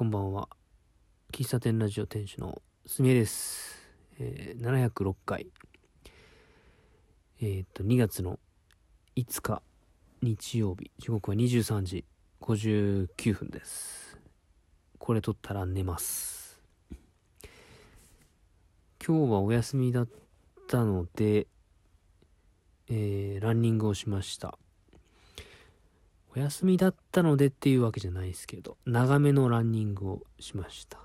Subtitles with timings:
[0.00, 0.48] こんばんは。
[1.30, 3.86] 喫茶店ラジオ店主のすみえです。
[4.18, 5.48] えー、706回。
[7.42, 8.38] えーっと、2月の
[9.14, 9.62] 5日、
[10.22, 10.90] 日曜日。
[10.96, 12.06] 時刻は23時
[12.40, 14.18] 59分です。
[14.98, 16.58] これ撮ったら寝ます。
[19.06, 20.08] 今日はお休みだっ
[20.66, 21.46] たので、
[22.88, 24.56] えーランニングをしました。
[26.34, 30.98] お休みだったのでっていうわけじゃないですけど、長めのランニングをしました。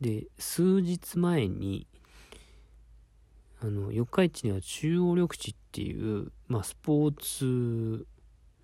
[0.00, 1.86] で、数日前に、
[3.60, 8.06] あの、四日市には中央緑地っていう、まあ、スポーツ、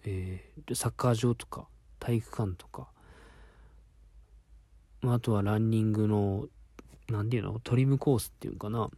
[0.04, 1.66] えーサッカー場とか、
[1.98, 2.88] 体育館とか、
[5.00, 6.46] まあ、あとはランニングの、
[7.08, 8.88] なんていうの、トリムコースっていうかな、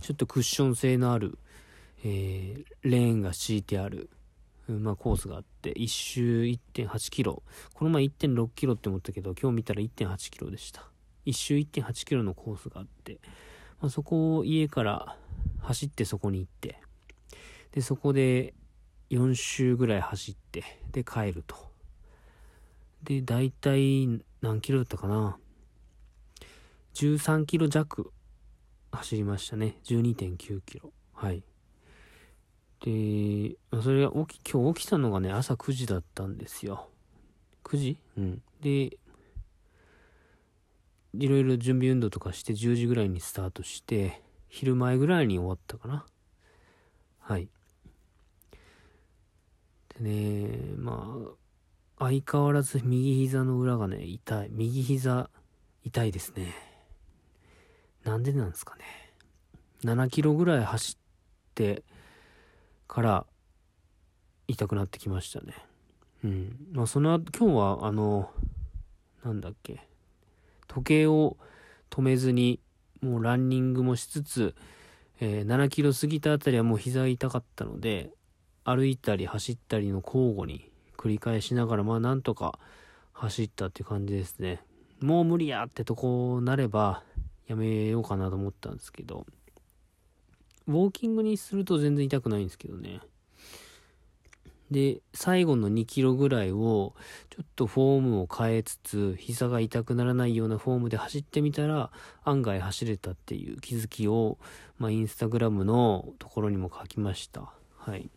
[0.00, 1.38] ちょっとクッション性のある、
[2.02, 4.10] えーレーンが敷いてある、
[4.68, 7.42] まあ、コースがあって、一周1.8キロ。
[7.74, 10.88] この前1.6キロって思ったけど、今日見たら1.8キロでした。
[11.24, 13.20] 一周1.8キロのコースがあって、
[13.80, 15.16] まあ、そこを家から
[15.60, 16.80] 走ってそこに行って、
[17.72, 18.54] で、そこで
[19.10, 21.56] 4周ぐらい走って、で、帰ると。
[23.02, 25.38] で、大体何キロだったかな
[26.94, 28.12] ?13 キロ弱
[28.92, 29.78] 走りましたね。
[29.84, 30.92] 12.9キロ。
[31.12, 31.42] はい。
[32.84, 36.90] で、まあそれが起き、今日起きたのがね、朝9時だったんですよ。
[37.64, 37.98] 9時？
[38.18, 38.42] うん。
[38.60, 38.98] で、
[41.14, 46.04] いろいろ準備運動とかして10時ぐらいにスタートして、昼前ぐらいに終わったかな。
[47.20, 47.48] はい。
[49.98, 51.16] でね、ま
[51.98, 54.48] あ、相変わらず右膝の裏がね、痛い。
[54.50, 55.30] 右膝、
[55.84, 56.54] 痛いですね。
[58.04, 58.84] なんでなんですかね。
[59.84, 61.82] 7キロぐらい走って、
[62.86, 63.26] から
[64.48, 65.54] 痛くなってきましたね。
[66.24, 66.56] うん。
[66.72, 68.30] まあその後、今日はあの、
[69.24, 69.86] なんだっけ、
[70.68, 71.36] 時計を
[71.90, 72.60] 止めずに、
[73.00, 74.54] もうランニングもしつつ、
[75.20, 78.10] えー7キロ過ぎたあたりはもう膝痛かったので、
[78.64, 82.58] 歩いたり走ったりの交互に繰り返しながら、まあなんとか
[83.12, 84.62] 走ったっていう感じですね。
[85.00, 87.02] もう無理やってとこなれば、
[87.46, 89.26] やめようかなと思ったんですけど、
[90.66, 93.00] ウォーキングにすると全然痛くないんですけどね。
[94.70, 96.94] で、最後の2キロぐらいを、
[97.30, 101.90] ちょっとフォームを変えつつ、膝が痛くならないようなフォームで走ってみたら、
[102.24, 104.38] 案外走れたっていう気づきを、
[104.78, 107.52] まあ、インスタグラムのところにも書きました。
[107.76, 108.10] はい。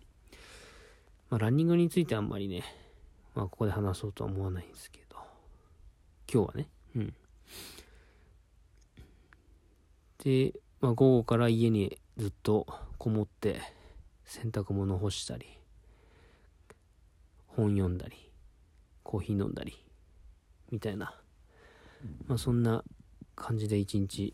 [1.30, 2.64] まあ、ランニングについてあんまりね、
[3.36, 5.18] まあ、ここで話そうとは思わないんですけど、
[6.32, 7.14] 今日はね、うん。
[10.24, 12.68] で、まあ、午後から家にずっと
[12.98, 13.62] こもって
[14.26, 15.46] 洗濯物干したり
[17.48, 18.32] 本読んだり
[19.04, 19.78] コーヒー飲んだり
[20.72, 21.16] みたいな。
[22.28, 22.84] まあそんな
[23.36, 24.34] 感じで一日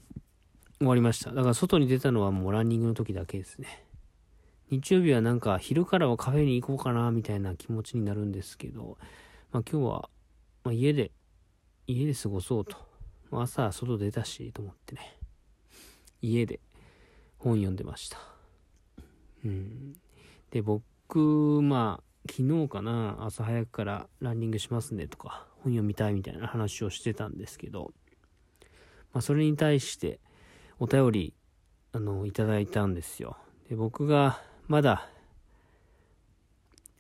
[0.79, 1.31] 終わりました。
[1.31, 3.85] だから外に出たのはもうランニングの時だけですね。
[4.69, 8.97] 日曜日はなんか昼からはカフェに行こうかなみたいな気持ちになるんですけど
[9.51, 10.09] まあ今日は、
[10.63, 11.11] ま、家で
[11.85, 12.77] 家で過ごそうと、
[13.31, 15.17] 朝外出たしと思ってね。
[16.21, 16.59] 家で。
[17.44, 18.20] 本読んでました。
[19.44, 19.98] うん。
[20.50, 27.94] で、僕、まあ、昨日かな、朝早くからランニングしますねとか、本読みたいみたいな話をしてたんですけど、
[29.12, 30.22] まあ、それに対して、
[30.80, 31.34] お便り、
[31.92, 33.36] あの、いただいたんですよ。
[33.70, 35.10] で、僕が、まだ、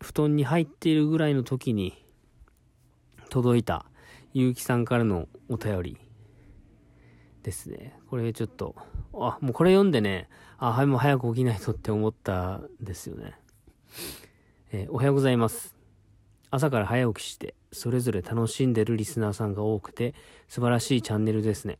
[0.01, 2.05] 布団に入っているぐらいの時に、
[3.29, 3.85] 届いた、
[4.33, 5.97] ゆうきさんからのお便り
[7.43, 7.97] ですね。
[8.09, 8.75] これちょっと、
[9.13, 13.33] あ、もうこれ読んでね、あ、はい、もう早く起きないとって思ったんですよね。
[14.71, 15.75] えーおはようございます。
[16.49, 20.15] 朝から早起きして、それぞれ楽しんでるリスナーさんが多くて、
[20.47, 21.79] 素晴らしいチャンネルですね。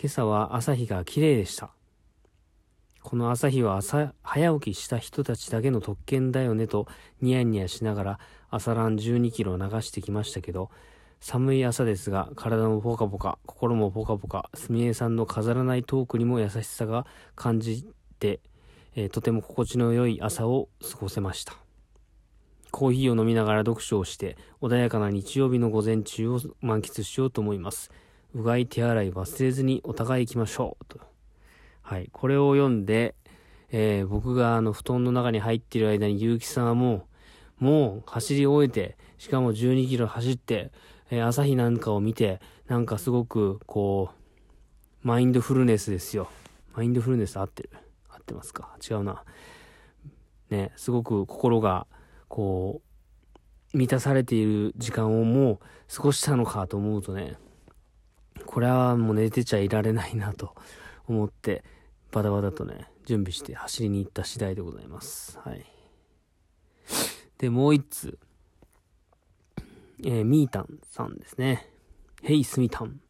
[0.00, 1.70] 今朝は朝日が綺麗でした。
[3.02, 6.86] この朝日は朝、早起きした人たちだけの特権だよねと、
[7.20, 10.70] ニヤニヤしながら朝ラン12キロを流してきましたけど、
[11.20, 17.06] 寒い朝ですが、体もポカポカ、心もポカポカ、すみえさんの飾らないトークにも優しさが
[17.36, 17.86] 感じ
[18.18, 18.40] て、
[18.96, 21.54] えーとても心地の良い朝を過ごせました。
[22.70, 27.90] コーヒーを飲みながら読書をして、穏やかな日曜日の午前中を満喫しようと思います。
[28.34, 30.84] うがい手洗い忘れずにお互い行きましょう。
[30.88, 31.00] と。
[31.82, 32.08] はい。
[32.12, 33.14] これを読んで、
[33.70, 37.06] えー僕があの布団の中に入っている間に結城さんはも
[37.60, 40.72] う、もう走り終えて、しかも12キロ走って、
[41.10, 46.30] え朝日なんかを見て、なんかすごく、こう、マインドフルネスですよ。
[46.74, 47.70] マインドフルネス合ってる？
[48.08, 48.76] 合ってますか？
[48.88, 49.24] 違うな。
[50.50, 51.86] ね、すごく心が、
[52.28, 52.80] こ
[53.74, 55.58] う、満たされている時間をもう
[55.94, 57.36] 過ごしたのかと思うとね、
[58.46, 60.54] これはもう寝てちゃいられないなと
[61.06, 61.64] 思って、
[62.12, 65.38] バタバタとね、準備して走りに行った次第でございます。
[65.44, 65.64] はい。
[67.38, 68.18] で、もう一つ。
[70.04, 71.68] えー、みーたんさんですね。
[72.22, 73.00] ヘイスミタン。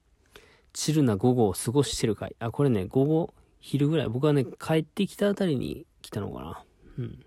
[0.73, 2.37] チルな午後を過ごしてるかい。
[2.39, 4.09] あ、これね、午後、昼ぐらい。
[4.09, 6.65] 僕はね、帰ってきたあたりに来たのかな。
[6.99, 7.19] うん。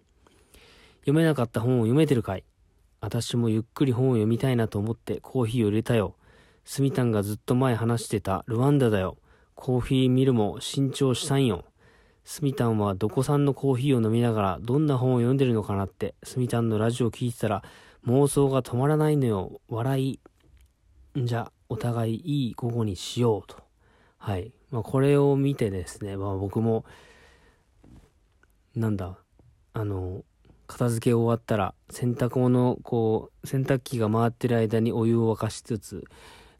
[1.01, 2.43] 読めなかった本を読めてるかい。
[3.01, 6.15] 私もゆっくり本を読みたいなと思ってコーヒーを入れたよ。
[6.63, 9.17] スミタンがずっと前話してたルワンダだよ。
[9.55, 11.65] コーヒーミルも新調したんよ。
[12.23, 17.63] スミタンはどこさんのコーヒーを飲みながらどんな本を読んでるのかなって、スミタンのラジオを聞いてたら
[18.05, 19.61] 妄想が止まらないのよ。
[19.69, 20.19] 笑い。
[21.15, 23.57] じゃ、お互いいい午後にしようと。
[24.17, 24.51] はい。
[24.71, 26.85] まあ、これを見てですね、まあ僕も、
[28.75, 29.17] なんだ、
[29.73, 30.23] あの、
[30.67, 36.03] 片付け終わったら、洗濯物、こう、洗濯機が回ってる間にお湯を沸かしつつ、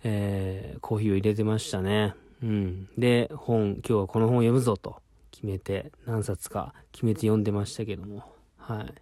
[0.04, 2.14] えー、コーヒーを入れてましたね。
[2.42, 2.90] うん。
[2.98, 5.02] で、本、今日はこの本を読むぞと
[5.32, 8.24] 決めて、何冊か決めて読んでましたけども。
[8.58, 8.94] はい。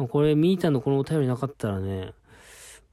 [0.00, 2.14] ま、これ、ミータのこのお便りなかったらね、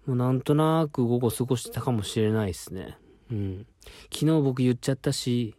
[0.06, 2.98] もうなんとなく午後過ごしてたかもしれないですね。
[3.32, 3.66] うん。
[4.14, 5.56] 昨日僕言っちゃったし、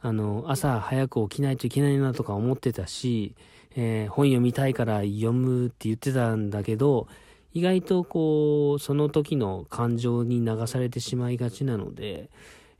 [0.00, 3.34] あの、朝早く起きないといけないなとか思ってたし、
[3.74, 7.08] えー、本読みたいから読むって言ってたんだけど、
[7.52, 12.30] 意外とこう、その時の感情に流されてしまいがちなので、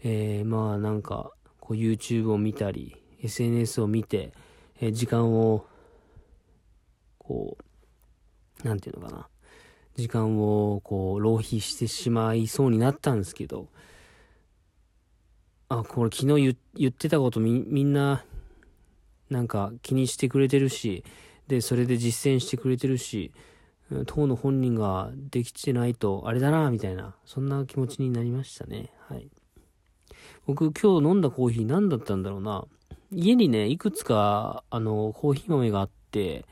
[0.04, 4.32] えー、まあなんか、こう YouTube を見たり、SNS を見て、
[4.80, 5.66] えー、時間を、
[7.18, 7.64] こう、
[8.64, 9.28] なんていうのかな。
[9.96, 13.68] 時間をこう浪費してしまいそうになったんですけど、
[15.68, 18.24] あ、これ昨日言ってたことみ、みんな、
[19.28, 21.04] なんか気にしてくれてるし、
[21.46, 23.32] で、それで実践してくれてるし、
[24.06, 28.92] 当の本人ができてないと、あれだな、みたいな、そんな気持ちになりましたね。
[29.08, 29.28] はい。
[30.46, 32.64] 僕今日飲んだコーヒー何だったんだろうな。
[33.12, 36.44] 家にね、いくつか、あの、コーヒー豆があって、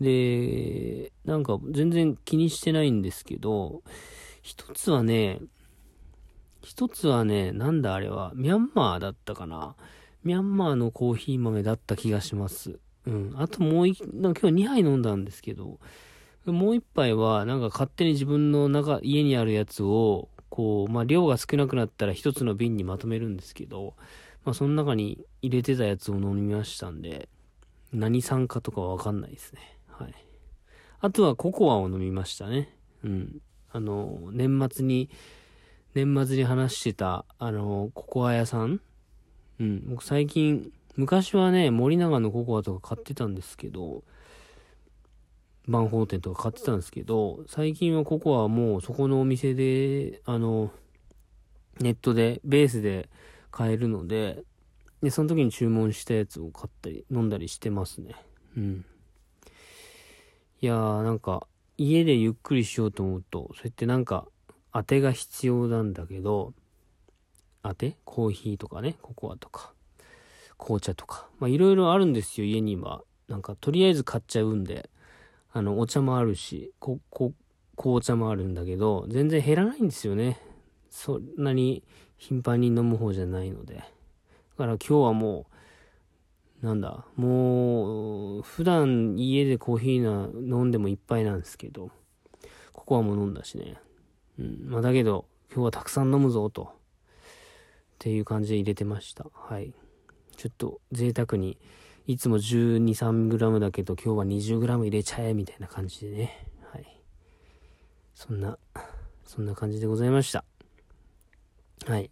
[0.00, 3.82] で、なんか全然気にしてないんですけど、
[4.42, 5.40] 一つはね、
[6.62, 9.76] 一つはね、なんだあれは、ミャンマーだったかな？
[10.22, 12.78] ミャンマーのコーヒー豆だった気がします。
[13.06, 13.34] うん。
[13.36, 15.78] あともう一、なんか今日2杯飲んだんですけど、
[16.46, 23.94] もう一杯は、なんか勝手に自分の中、家にあるやつを、こう、まあ、量が少なくなったら一つの瓶にまとめるんですけど、
[24.44, 27.28] まあ、その中に入れてたやつを飲みましたんで、
[27.92, 29.73] 何酸化とかわかんないですね。
[29.98, 30.14] はい。
[31.00, 32.76] あとはココアを飲みましたね。
[33.04, 33.40] うん。
[33.70, 35.10] あの、年末に、
[35.94, 38.80] 年末に話してた、あの、ココア屋さん
[39.60, 39.82] うん。
[39.86, 44.02] 僕最近、昔はね、森永のココアとか買ってたんですけど、
[45.66, 50.70] 万宝店とか買ってたんですけど、最近はココアはもうそこのお店で、あの、
[51.80, 53.08] ネットで、ベースで
[53.50, 54.44] 買えるので、
[55.02, 58.14] で、その時に注文したやつを買ったり、飲んだりしてますね。
[58.56, 58.84] うん。
[60.60, 61.46] いやー、なんか、
[61.76, 64.26] 家でゆっくりしようと思うと、そうやってなんか、
[64.72, 66.54] 当てが必要なんだけど、
[67.62, 67.96] 当て？
[68.04, 69.72] コーヒーとかね、ココアとか、
[70.58, 71.28] 紅茶とか。
[71.38, 73.02] まあ、いろいろあるんですよ、家には。
[73.28, 74.90] なんか、とりあえず買っちゃうんで。
[75.52, 77.32] あの、お茶もあるし、こ、こ、
[77.76, 80.40] 紅茶もあるんだけど、全然減らないんですよね。
[80.90, 81.82] そんなに
[82.16, 83.76] 頻繁に飲む方じゃないので。
[83.76, 83.82] だ
[84.56, 85.54] から今日はもう、
[86.64, 91.90] なんだ、もう、普段家でコーヒーな、飲んでもいっぱいなんですけど、
[92.72, 93.76] ココアもう飲んだしね。
[94.38, 94.66] うん。
[94.70, 96.62] まあだけど、今日はたくさん飲むぞ、と。
[96.62, 96.68] っ
[97.98, 99.26] ていう感じで入れてました。
[99.34, 99.74] はい。
[100.38, 101.58] ちょっと贅沢に
[102.06, 106.48] いつも12、3g だけど今日は 20g 入れちゃえみたいな感じでね。
[106.72, 107.00] はい。
[108.14, 108.58] そんな、
[109.26, 110.46] そんな感じでございました。
[111.86, 112.10] はい。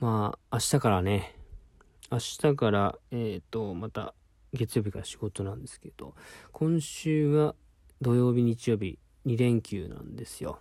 [0.00, 1.37] まあ、明日からね、
[2.10, 4.14] 明日から、えっ、ー、と、また
[4.52, 6.14] 月曜日から仕事なんですけど、
[6.52, 7.54] 今週は
[8.00, 10.58] 土曜日、日曜日、2連休なんですよ。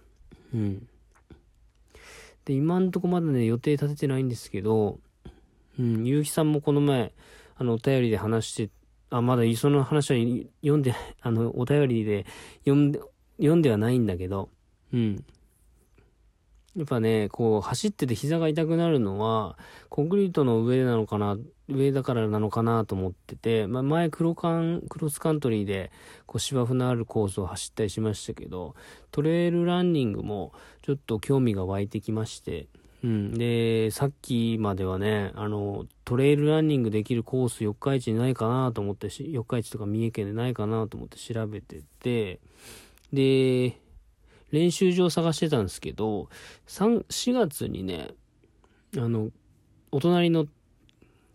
[0.53, 0.87] うん。
[2.45, 4.99] で、今んとこまだね、予定立ててないんですけど、
[5.79, 7.13] うん、ゆうきさんもこの前、
[7.55, 8.69] あの、お便りで話して、
[9.09, 10.17] あ、まだその話は
[10.61, 12.25] 読んで、あの、お便りで
[12.65, 12.99] 読んで、
[13.37, 14.49] 読んではないんだけど、
[14.93, 15.23] うん。
[16.77, 19.57] やっぱね、こう、走ってて膝が痛くなるのは、
[19.89, 21.35] コンクリートの上なのかな、
[21.67, 25.91] 上だからなのかなと思ってて、まあ、前黒カン、クロスカントリーで、
[26.27, 28.75] こう、芝生のあるコースを走ったりしましたけど、
[29.11, 30.53] トレイルランニングも、
[30.83, 32.67] ちょっと興味が湧いてきまして、
[33.03, 33.33] うん。
[33.33, 42.39] で、さっきまではね、あの、トレイルランニングできるコース四日市にないかなと思って、四日市とか三重県でないかなと思って調べてて、
[43.11, 43.79] で、
[44.51, 46.29] 練習場探してたんですけど、
[46.67, 48.09] 3、4月にね、
[48.97, 49.29] あの、
[49.91, 50.47] お隣の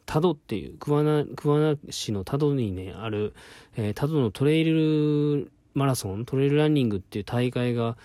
[0.07, 3.35] 多度っていう、桑名、桑名市の多度にね、ある、
[3.77, 7.97] えー、多度のトレイルマラソン、トレイルランニングっていう大会が、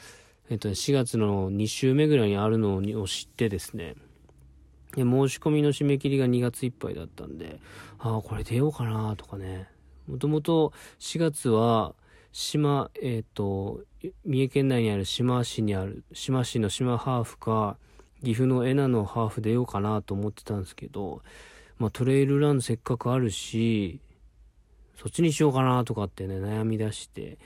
[0.49, 3.95] えっと、4月の2週目ぐらいにあるのを知ってですね、
[4.95, 7.59] で申し込みの締め切りが2月いっぱいだったんで、
[7.99, 9.67] ああ、これ出ようかなとかね。
[10.07, 11.93] もともと4月は、
[12.31, 13.81] 島、えっ、ー、と、
[14.25, 17.77] 三重県内にある島市にある、島市の島ハーフか、
[18.23, 21.21] 岐阜の恵那のハーフ出ようかなと思ってたんですけど、
[21.77, 23.99] まあトレイルランせっかくあるし、
[24.95, 27.37] そっちにしようかなとかってね、悩み出して、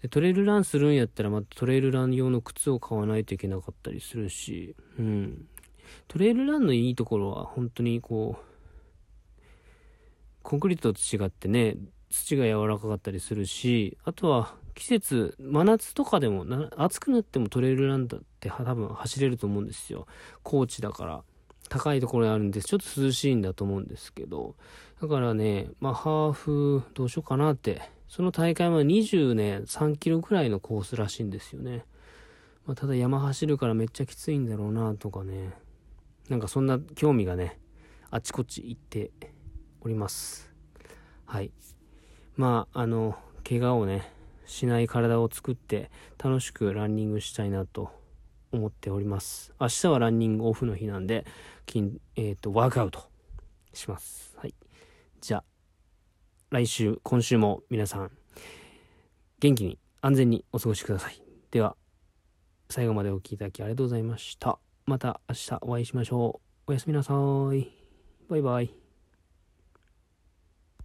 [0.00, 5.46] でトレイルランするんやったらまたトレイルラン用の靴を買わないといけなかったりするし、うん。
[6.08, 8.44] トレイルランのいいところは本当にこう、
[10.42, 11.76] コンクリートと違ってね、
[12.12, 20.06] 土が柔らかかったりするし、あとは季節、真夏とかでも暑くなってもトレイルランだって多分走れると思うんですよ。
[20.42, 21.22] 高地だから。
[21.68, 22.62] 高いところにあるんで。
[22.62, 24.56] ちょっと涼しいんだと思うんですけど。
[25.00, 27.80] だからね、まあ、ハーフどうしようかなって。
[28.08, 31.86] その大会は20ね、3キロくらいのコースらしいんですよね。
[32.66, 35.54] まあ、ただ山走るからめっちゃきついんだろうなとかね。
[36.28, 37.58] なんかそんな興味がね、
[38.10, 39.10] あちこち行って
[39.80, 40.52] おります。
[41.24, 41.50] はい。
[42.36, 44.10] まあ、あの、怪我をね、
[44.46, 45.90] しない体を作って
[46.22, 47.90] 楽しくランニングしたいなと
[48.52, 49.52] 思っております。
[49.60, 51.26] 明日はランニングオフの日なんで、
[51.70, 53.04] 筋、えっ、ー、と、ワークアウト
[53.72, 54.36] します。
[54.38, 54.54] はい。
[55.20, 55.44] じゃあ、
[56.50, 58.10] 来週、今週も皆さん、
[59.40, 61.22] 元気に安全にお過ごしください。
[61.50, 61.76] では、
[62.70, 64.58] 最後までお聴きいただきありがとうございました。
[64.86, 66.70] また明日お会いしましょう。
[66.70, 67.14] おやすみなさ
[67.54, 67.70] い。
[68.28, 68.81] バイバイ。